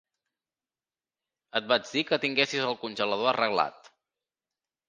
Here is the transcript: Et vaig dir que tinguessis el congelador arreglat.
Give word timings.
Et 1.59 1.69
vaig 1.71 1.85
dir 1.91 2.05
que 2.13 2.21
tinguessis 2.25 2.67
el 2.71 2.75
congelador 2.87 3.33
arreglat. 3.35 3.93